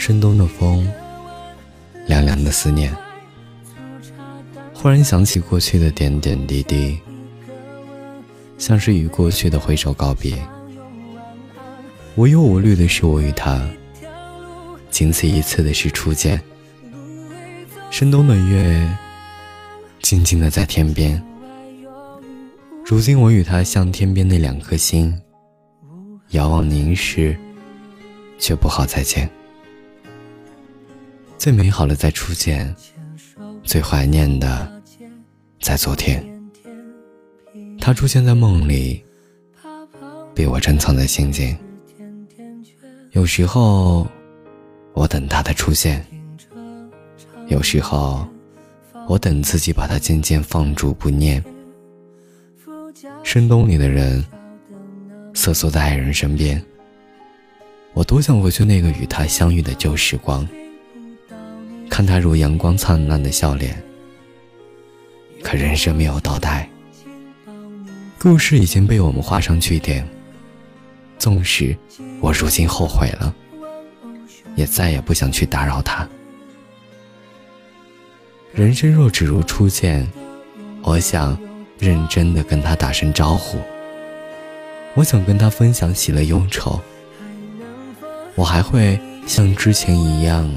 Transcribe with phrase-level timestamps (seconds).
[0.00, 0.90] 深冬的风，
[2.06, 2.90] 凉凉的思念。
[4.72, 6.98] 忽然想起过去的点点滴滴，
[8.56, 10.42] 像是与过去的挥手告别。
[12.16, 13.60] 无忧无虑的是我与他，
[14.90, 16.40] 仅此一次的是初见。
[17.90, 18.90] 深冬的月，
[20.00, 21.22] 静静的在天边。
[22.86, 25.20] 如今我与他像天边那两颗星，
[26.30, 27.36] 遥望凝视，
[28.38, 29.30] 却不好再见。
[31.40, 32.76] 最美好的在初见，
[33.62, 34.70] 最怀念的
[35.58, 36.22] 在昨天。
[37.78, 39.02] 他出现在梦里，
[40.34, 41.58] 被我珍藏在心间。
[43.12, 44.06] 有时候，
[44.92, 45.98] 我等他的出现；
[47.48, 48.28] 有时候，
[49.08, 51.42] 我等自己把他渐渐放逐不念。
[53.22, 54.22] 深冬里的人，
[55.32, 56.62] 瑟缩在爱人身边。
[57.94, 60.46] 我多想回去那个与他相遇的旧时光，
[61.90, 63.76] 看他如阳光灿烂的笑脸。
[65.42, 66.68] 可人生没有倒带，
[68.18, 70.08] 故事已经被我们画上句点。
[71.18, 71.76] 纵使
[72.20, 73.34] 我如今后悔了，
[74.54, 76.08] 也再也不想去打扰他。
[78.54, 80.08] 人生若只如初见，
[80.82, 81.38] 我想
[81.78, 83.58] 认真的跟他打声招呼。
[84.94, 86.80] 我想跟他分享喜乐忧愁。
[88.34, 90.50] 我还会像之前一样，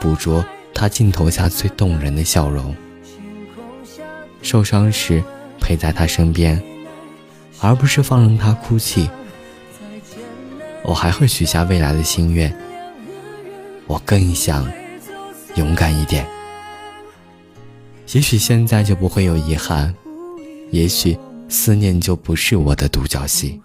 [0.00, 2.74] 捕捉他镜头下最动人的笑容。
[4.42, 5.22] 受伤时
[5.60, 6.62] 陪在他身边，
[7.60, 9.10] 而不是放任他哭泣。
[10.84, 12.56] 我还会许下未来的心愿。
[13.86, 14.70] 我更想
[15.56, 16.26] 勇敢一点。
[18.14, 19.94] 也许现在就不会有遗憾，
[20.70, 23.60] 也许思念就不是我的独角戏。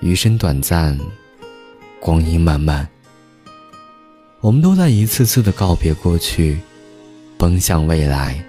[0.00, 0.98] 余生短暂，
[2.00, 2.88] 光阴漫漫，
[4.40, 6.58] 我们都在一次次的告别过去，
[7.36, 8.42] 奔向未来。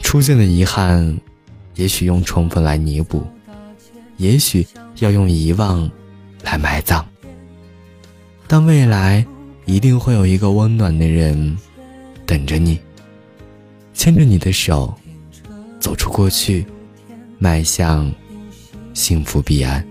[0.00, 1.18] 出现的遗憾，
[1.76, 3.26] 也许用重逢来弥补。
[4.18, 4.66] 也许
[4.98, 5.90] 要用遗忘
[6.42, 7.02] 来埋葬，
[8.46, 9.24] 但未来
[9.64, 11.56] 一定会有一个温暖的人
[12.26, 12.78] 等着你，
[13.94, 14.94] 牵着你的手，
[15.78, 16.66] 走出过去，
[17.38, 18.12] 迈向
[18.92, 19.82] 幸福彼岸。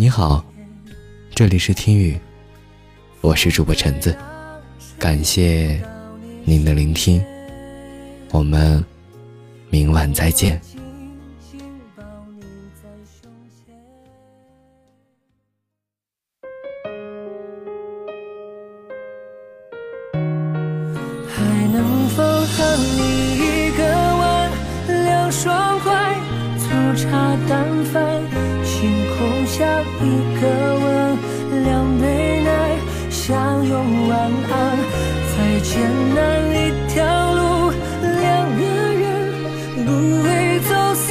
[0.00, 0.42] 你好，
[1.34, 2.18] 这里是听雨，
[3.20, 4.16] 我是主播橙子，
[4.98, 5.78] 感谢
[6.42, 7.22] 您的聆听，
[8.30, 8.82] 我们。
[9.68, 10.58] 明晚再见。
[29.50, 29.66] 下
[30.00, 30.04] 一
[30.40, 30.46] 个
[30.78, 31.18] 吻，
[31.64, 31.68] 两
[32.00, 32.48] 杯奶，
[33.10, 34.16] 相拥晚
[34.48, 34.78] 安，
[35.26, 35.70] 再艰
[36.14, 36.18] 难
[36.54, 36.54] 一
[36.88, 36.94] 条
[37.34, 37.40] 路。
[38.00, 38.22] 两
[38.56, 38.62] 个
[38.94, 39.04] 人
[39.84, 39.88] 不
[40.22, 40.28] 会
[40.60, 41.08] 走散，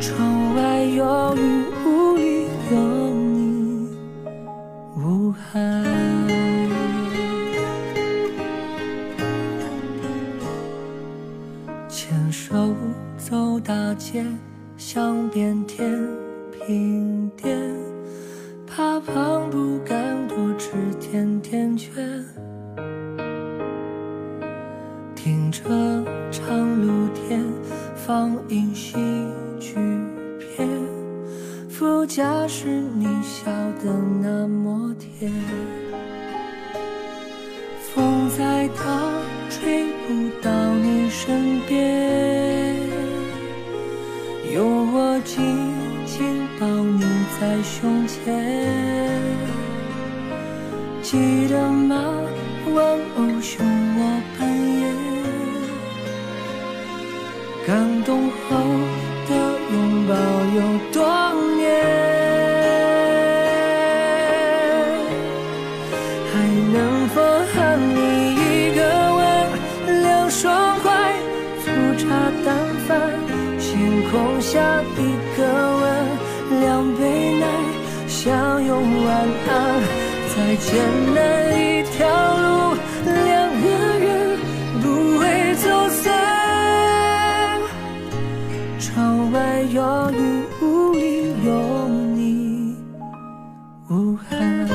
[0.00, 0.10] 窗
[0.56, 1.59] 外有雨，
[14.80, 15.86] 想变天
[16.50, 17.54] 平点，
[18.66, 22.24] 怕胖不敢多吃甜甜圈。
[25.14, 26.02] 停车
[26.32, 27.44] 场露天，
[27.94, 28.96] 放映喜
[29.60, 29.74] 剧
[30.38, 30.66] 片，
[31.68, 33.50] 副驾驶你笑
[33.84, 33.92] 得
[34.22, 35.30] 那么甜，
[37.92, 39.12] 风再大
[39.50, 40.29] 吹不
[45.24, 45.68] 紧
[46.06, 47.04] 紧抱你
[47.38, 48.24] 在胸前，
[51.02, 51.94] 记得吗？
[52.74, 52.84] 玩
[53.16, 54.00] 偶熊我
[54.38, 54.40] 扮
[54.80, 54.80] 演。
[57.66, 57.68] 感
[58.04, 58.48] 动后
[59.28, 59.30] 的
[59.72, 59.74] 拥
[60.06, 60.12] 抱
[60.56, 60.58] 有
[60.92, 60.98] 多
[74.10, 75.00] 空下一
[75.36, 77.46] 个吻，两杯奶，
[78.08, 79.08] 相拥晚
[79.48, 79.50] 安，
[80.34, 80.68] 再艰
[81.14, 81.18] 难
[81.56, 83.30] 一条路，两
[83.62, 83.64] 个
[84.00, 84.36] 人
[84.82, 84.84] 不
[85.18, 86.02] 会走散。
[88.80, 92.76] 窗外有雨，雾里有你，
[93.88, 94.68] 无憾。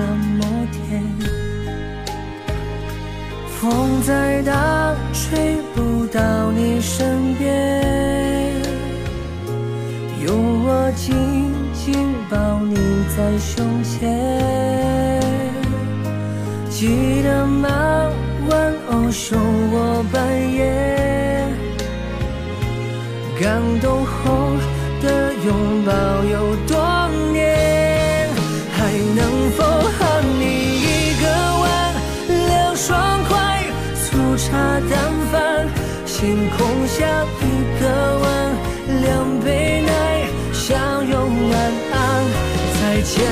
[0.00, 0.06] 那
[0.38, 1.02] 么甜。
[3.58, 7.44] 风再大，吹不到你身边。
[10.24, 12.76] 有我紧紧抱你
[13.14, 15.20] 在胸前。
[16.70, 17.68] 记得吗？
[18.48, 19.38] 玩偶熊
[19.70, 20.18] 我扮
[20.54, 21.52] 演，
[23.38, 24.56] 感动后
[25.02, 26.19] 的拥抱
[36.20, 37.44] 天空下一
[37.80, 37.88] 个
[38.18, 38.26] 吻，
[39.00, 39.90] 两杯奶，
[40.52, 41.18] 相拥
[41.48, 41.54] 晚
[41.92, 41.96] 安。
[42.78, 43.24] 再见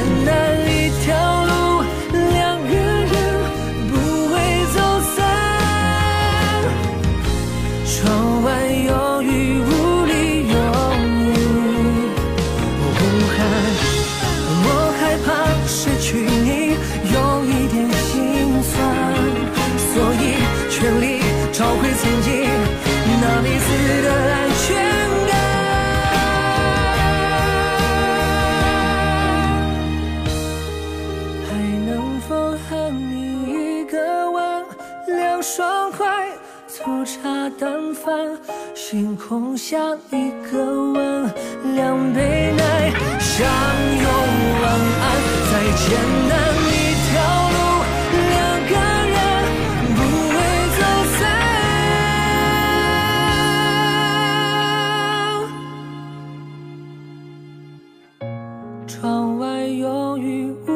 [38.09, 38.17] 饭，
[38.75, 39.77] 星空下
[40.11, 40.57] 一个
[40.93, 41.31] 吻，
[41.75, 42.91] 两杯奶，
[43.21, 43.47] 相
[44.03, 44.07] 拥
[44.63, 44.65] 晚
[45.03, 45.05] 安。
[45.51, 45.87] 再艰
[46.31, 46.33] 难
[46.65, 46.75] 一
[47.05, 47.11] 条
[47.53, 47.57] 路，
[48.33, 48.35] 两
[48.71, 48.73] 个
[49.13, 49.17] 人
[49.95, 49.99] 不
[50.33, 50.35] 会
[50.79, 50.81] 走
[51.19, 51.21] 散。
[58.87, 58.97] 窗
[59.39, 60.27] 外有雨，
[60.67, 60.71] 雾